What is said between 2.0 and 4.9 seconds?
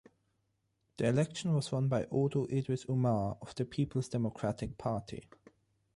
Audu Idris Umar of the Peoples Democratic